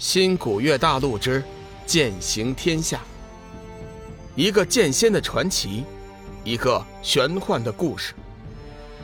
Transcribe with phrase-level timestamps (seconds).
[0.00, 1.44] 新古月大陆之
[1.84, 3.02] 剑行天下，
[4.34, 5.84] 一个剑仙的传奇，
[6.42, 8.14] 一个玄幻的故事，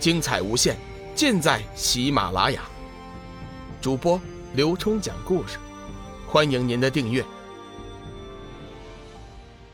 [0.00, 0.78] 精彩无限，
[1.14, 2.62] 尽在喜马拉雅。
[3.82, 4.18] 主播
[4.54, 5.58] 刘冲讲故事，
[6.26, 7.22] 欢迎您的订阅。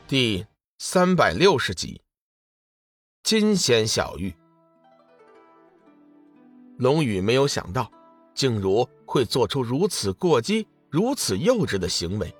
[0.09, 0.45] 第
[0.79, 2.03] 三百六十集，
[3.23, 4.35] 金仙小玉。
[6.77, 7.89] 龙宇没有想到，
[8.35, 10.67] 静茹会做出如此过激。
[10.95, 12.33] 如此幼稚的行为，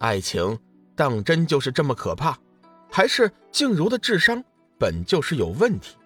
[0.00, 0.58] 爱情
[0.94, 2.38] 当真就是这么可怕？
[2.90, 4.44] 还是静茹的智商
[4.78, 5.96] 本就是有问题？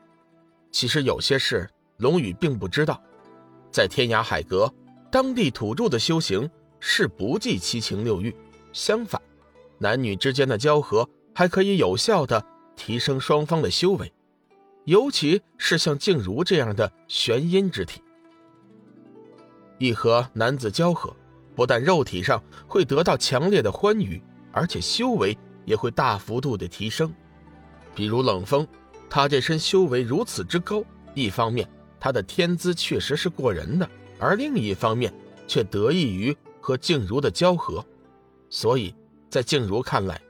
[0.70, 3.02] 其实有些事龙宇并不知道。
[3.72, 4.72] 在天涯海阁，
[5.10, 6.48] 当地土著的修行
[6.78, 8.32] 是不计七情六欲，
[8.72, 9.20] 相反，
[9.78, 12.46] 男女之间的交合还可以有效的
[12.76, 14.12] 提升双方的修为，
[14.84, 18.00] 尤其是像静茹这样的玄阴之体，
[19.78, 21.12] 一和男子交合。
[21.54, 24.22] 不但肉体上会得到强烈的欢愉，
[24.52, 27.12] 而且修为也会大幅度的提升。
[27.94, 28.66] 比如冷风，
[29.08, 30.82] 他这身修为如此之高，
[31.14, 31.68] 一方面
[32.00, 35.14] 他的天资确实是过人的，而另一方面
[35.46, 37.84] 却得益于和静茹的交合。
[38.50, 38.94] 所以
[39.30, 40.20] 在静茹看来，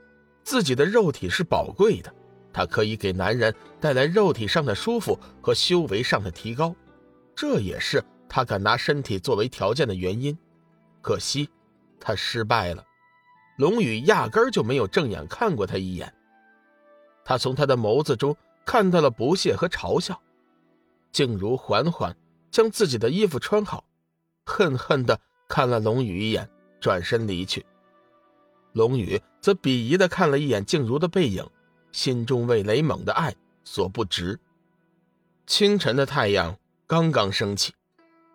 [0.43, 2.13] 自己的肉体是宝贵的，
[2.53, 6.75] 它可以给男人带来肉体上的舒服和修为上的提高，
[7.35, 10.37] 这也是他敢拿身体作为条件的原因。
[11.05, 11.47] 可惜，
[11.99, 12.83] 他失败了。
[13.57, 16.11] 龙宇压根儿就没有正眼看过他一眼。
[17.23, 20.19] 他从他的眸子中看到了不屑和嘲笑。
[21.11, 22.17] 静茹缓缓
[22.49, 23.85] 将自己的衣服穿好，
[24.47, 26.49] 恨恨地看了龙宇一眼，
[26.81, 27.63] 转身离去。
[28.73, 31.47] 龙宇则鄙夷地看了一眼静茹的背影，
[31.91, 34.39] 心中为雷猛的爱所不值。
[35.45, 37.75] 清晨的太阳刚刚升起，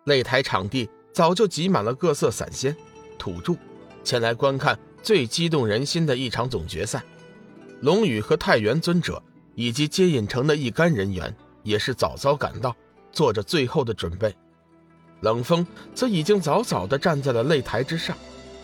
[0.05, 0.89] 擂台场地。
[1.13, 2.75] 早就挤满了各色散仙、
[3.17, 3.55] 土著，
[4.03, 7.03] 前来观看最激动人心的一场总决赛。
[7.81, 9.21] 龙宇和太元尊者
[9.55, 12.75] 以及接引城的一干人员也是早早赶到，
[13.11, 14.35] 做着最后的准备。
[15.21, 18.15] 冷风则已经早早地站在了擂台之上，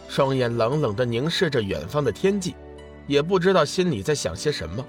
[0.07, 2.56] 双眼冷冷地凝视着远方的天际，
[3.06, 4.86] 也不知道心里在想些什么。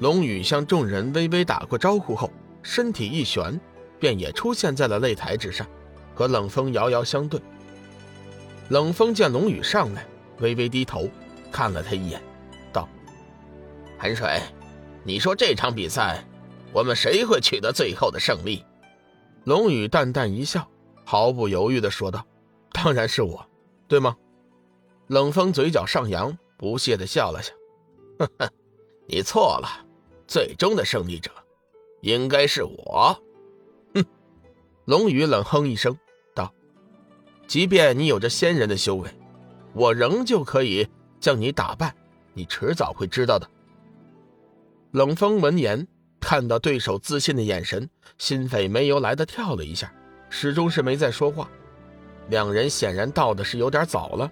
[0.00, 2.30] 龙宇向众人微微打过招呼后，
[2.62, 3.60] 身体一旋，
[3.98, 5.66] 便也出现在了擂台之上。
[6.14, 7.40] 和冷风遥遥相对，
[8.68, 10.06] 冷风见龙宇上来，
[10.38, 11.08] 微微低头
[11.50, 12.22] 看了他一眼，
[12.72, 12.88] 道
[13.98, 14.40] ：“寒水，
[15.02, 16.24] 你说这场比赛，
[16.72, 18.64] 我们谁会取得最后的胜利？”
[19.44, 20.66] 龙宇淡淡一笑，
[21.04, 22.24] 毫不犹豫地说道
[22.72, 23.44] ：“当然是我，
[23.88, 24.16] 对吗？”
[25.08, 27.52] 冷风嘴角上扬，不屑地笑了笑
[28.18, 28.50] ：“呵呵，
[29.06, 29.68] 你错了，
[30.26, 31.30] 最终的胜利者
[32.00, 33.22] 应该是我。”
[33.94, 34.04] 哼，
[34.86, 35.94] 龙宇冷哼一声。
[37.46, 39.08] 即便你有着仙人的修为，
[39.72, 40.88] 我仍旧可以
[41.20, 41.94] 将你打败。
[42.32, 43.48] 你迟早会知道的。
[44.92, 45.86] 冷风闻言，
[46.20, 47.88] 看到对手自信的眼神，
[48.18, 49.92] 心扉没由来的跳了一下，
[50.30, 51.48] 始终是没再说话。
[52.28, 54.30] 两人显然到的是有点早了，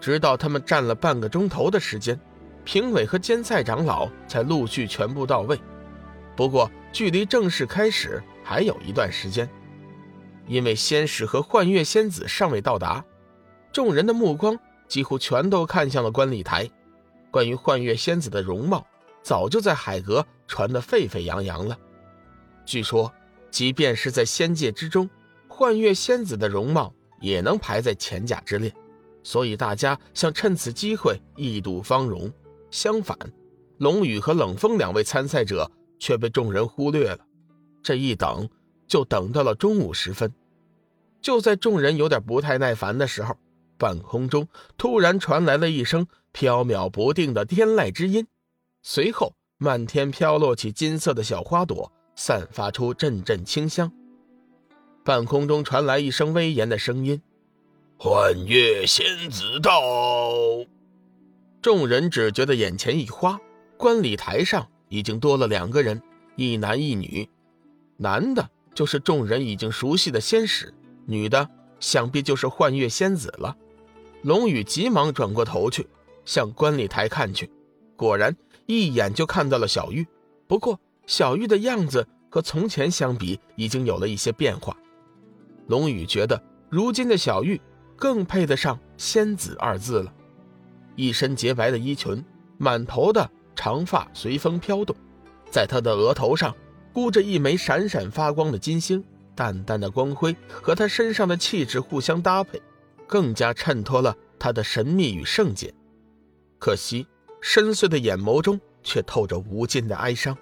[0.00, 2.18] 直到他们站了半个钟头的时间，
[2.64, 5.58] 评委和监赛长老才陆续全部到位。
[6.36, 9.48] 不过，距离正式开始还有一段时间。
[10.46, 13.04] 因为仙使和幻月仙子尚未到达，
[13.72, 16.70] 众人的目光几乎全都看向了观礼台。
[17.30, 18.86] 关于幻月仙子的容貌，
[19.22, 21.76] 早就在海阁传得沸沸扬扬了。
[22.64, 23.12] 据说，
[23.50, 25.10] 即便是在仙界之中，
[25.48, 28.72] 幻月仙子的容貌也能排在前甲之列。
[29.22, 32.32] 所以大家想趁此机会一睹芳容。
[32.70, 33.18] 相反，
[33.78, 37.18] 龙宇和冷风两位参赛者却被众人忽略了。
[37.82, 38.48] 这一等。
[38.86, 40.32] 就等到了中午时分，
[41.20, 43.36] 就在众人有点不太耐烦的时候，
[43.76, 44.46] 半空中
[44.78, 48.26] 突然传来了一声飘渺不定的天籁之音，
[48.82, 53.92] 随后漫天飘落起金色的小花朵，散发出阵阵清香。
[55.04, 57.20] 半空中传来一声威严的声音
[57.98, 59.80] ：“幻月仙子到！”
[61.62, 63.38] 众人只觉得眼前一花，
[63.76, 66.00] 观礼台上已经多了两个人，
[66.36, 67.28] 一男一女，
[67.96, 68.48] 男的。
[68.76, 70.72] 就是众人已经熟悉的仙使，
[71.06, 71.48] 女的
[71.80, 73.56] 想必就是幻月仙子了。
[74.20, 75.88] 龙宇急忙转过头去，
[76.26, 77.50] 向观礼台看去，
[77.96, 78.36] 果然
[78.66, 80.06] 一眼就看到了小玉。
[80.46, 84.76] 不过小玉的样子和从前相比，已经有了一些变化。
[85.68, 87.58] 龙宇觉得如今的小玉
[87.96, 90.12] 更配得上“仙子”二字了，
[90.96, 92.22] 一身洁白的衣裙，
[92.58, 94.94] 满头的长发随风飘动，
[95.50, 96.54] 在她的额头上。
[96.96, 99.04] 箍着一枚闪闪发光的金星，
[99.34, 102.58] 淡淡的光辉和他身上的气质互相搭配，
[103.06, 105.74] 更加衬托了他的神秘与圣洁。
[106.58, 107.06] 可惜，
[107.42, 110.34] 深邃的眼眸中却透着无尽的哀伤。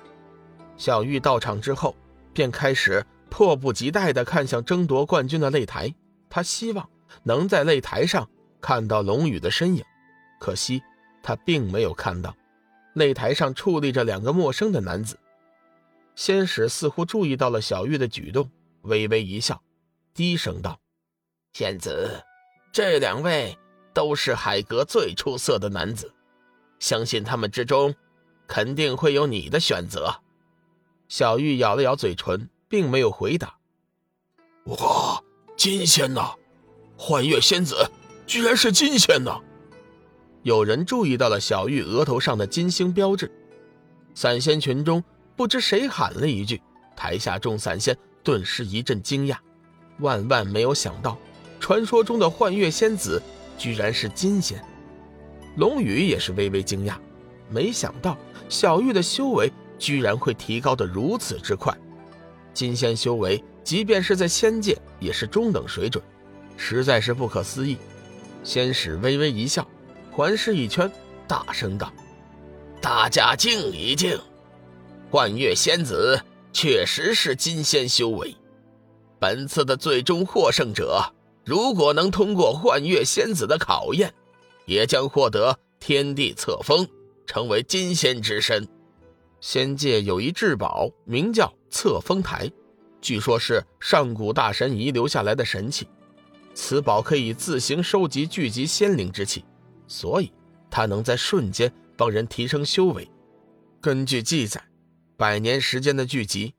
[0.77, 1.97] 小玉到场之后，
[2.33, 5.93] 便开始迫不及待地看向争夺冠军的擂台。
[6.31, 6.89] 他希望
[7.25, 8.31] 能在擂台上
[8.61, 9.83] 看到龙宇的身影，
[10.39, 10.81] 可惜
[11.21, 12.33] 他并没有看到。
[12.95, 15.19] 擂台上矗立着两个陌生的男子。
[16.15, 18.49] 仙使似乎注意到了小玉的举动，
[18.83, 19.61] 微微一笑，
[20.15, 20.79] 低声道
[21.53, 22.23] ：“仙子，
[22.73, 23.57] 这两位
[23.93, 26.13] 都是海阁最出色的男子，
[26.79, 27.95] 相信他们之中
[28.47, 30.15] 肯定会有你的选择。”
[31.09, 33.59] 小玉咬了咬嘴唇，并没有回答。
[34.67, 35.23] “哇，
[35.57, 36.35] 金仙呐！
[36.97, 37.91] 幻月仙子
[38.27, 39.41] 居然是金仙呐！”
[40.43, 43.33] 有人注意到了小玉额头上的金星标志，
[44.15, 45.03] 散仙群中。
[45.37, 46.61] 不知谁喊了一句，
[46.95, 49.37] 台下众散仙顿时一阵惊讶，
[49.99, 51.19] 万万没有想到，
[51.59, 53.21] 传说中的幻月仙子
[53.59, 54.63] 居然是金仙。
[55.57, 56.95] 龙宇也是微微惊讶，
[57.49, 58.17] 没想到
[58.49, 61.77] 小玉的修为居然会提高的如此之快。
[62.53, 66.03] 金仙修为，即便是在仙界也是中等水准，
[66.57, 67.77] 实在是不可思议。
[68.45, 69.67] 仙使微微一笑，
[70.13, 70.91] 环视一圈，
[71.27, 71.93] 大声道
[72.81, 74.17] ：“大家静一静。”
[75.15, 76.21] 幻月仙子
[76.53, 78.37] 确实是金仙修为，
[79.21, 81.05] 本次的最终获胜者，
[81.45, 84.13] 如果能通过幻月仙子的考验，
[84.67, 86.85] 也将获得天地册封，
[87.27, 88.67] 成为金仙之身。
[89.41, 92.51] 仙界有一至宝，名叫册封台，
[93.01, 95.87] 据说是上古大神遗留下来的神器。
[96.55, 99.45] 此宝可以自行收集聚集仙灵之气，
[99.87, 100.33] 所以
[100.69, 103.09] 它能在瞬间帮人提升修为。
[103.81, 104.61] 根据记载。
[105.17, 106.55] 百年时间的聚集，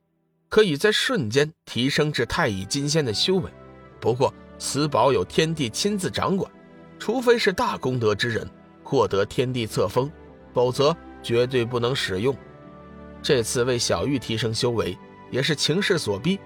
[0.48, 3.52] 可以在瞬间提升至太乙金仙的修为。
[4.00, 6.50] 不过，此宝有天帝亲自掌管，
[6.98, 8.50] 除非是大功德之人
[8.82, 10.10] 获得天地册封，
[10.54, 12.34] 否则绝对不能使用。
[13.22, 14.98] 这次为小玉提升修为，
[15.30, 16.40] 也是情势所逼。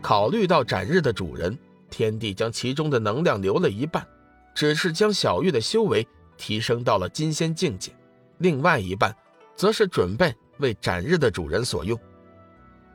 [0.00, 1.58] 考虑到斩日的主人
[1.90, 4.06] 天帝将其中的能量留了一半，
[4.54, 6.06] 只是将小玉的修为
[6.36, 7.90] 提升到了金仙境界，
[8.38, 9.12] 另外一半，
[9.56, 10.32] 则是准备。
[10.58, 11.98] 为斩日的主人所用。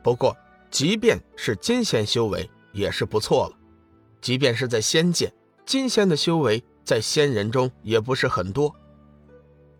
[0.02, 0.36] 不过，
[0.70, 3.56] 即便是金仙修为也是不错了。
[4.20, 5.32] 即便是在仙界，
[5.66, 8.74] 金仙的修为在仙人中也不是很多。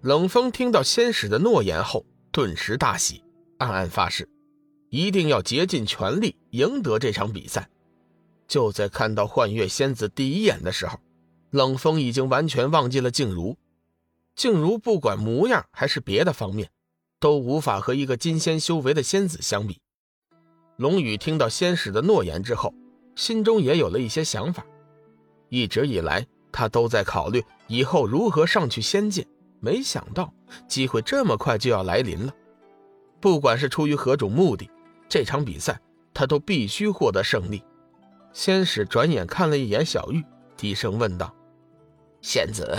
[0.03, 3.23] 冷风听到仙使的诺言后，顿时大喜，
[3.59, 4.29] 暗暗发誓，
[4.91, 7.69] 一定要竭尽全力赢得这场比赛。
[8.47, 11.01] 就在看到幻月仙子第一眼的时候，
[11.51, 13.57] 冷风已经完全忘记了静茹。
[14.37, 16.71] 静茹不管模样还是别的方面。
[17.25, 19.81] 都无法和一个金仙修为的仙子相比。
[20.77, 22.75] 龙宇听到仙使的诺言之后，
[23.17, 24.63] 心中也有了一些想法。
[25.49, 29.27] 一直以来，他都在考虑以后如何上去仙界，
[29.59, 30.31] 没想到
[30.69, 32.35] 机会这么快就要来临了。
[33.23, 34.69] 不管是出于何种目的，
[35.09, 35.81] 这场比赛
[36.13, 37.63] 他都必须获得胜利。
[38.35, 40.23] 仙使转眼看了一眼小玉，
[40.59, 41.35] 低声问道
[42.21, 42.79] ：“仙子，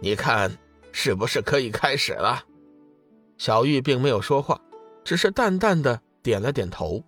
[0.00, 0.54] 你看
[0.92, 2.44] 是不是可以开始了？”
[3.40, 4.60] 小玉并没有说话，
[5.02, 7.02] 只是淡淡的点了点头。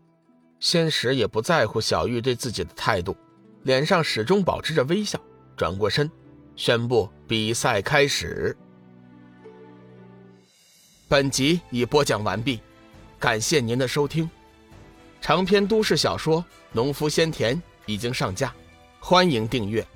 [0.61, 3.14] 仙使也不在乎小玉对自己的态度，
[3.64, 5.20] 脸上始终保持着微笑，
[5.58, 6.11] 转过身，
[6.56, 8.57] 宣布比赛开始。
[11.07, 12.62] 本集已播讲完毕，
[13.18, 14.30] 感谢您的收听。
[15.21, 16.40] 长篇都市小说
[16.73, 17.54] 《农夫先田》
[17.85, 18.54] 已经上架，
[18.99, 19.87] 欢迎订阅。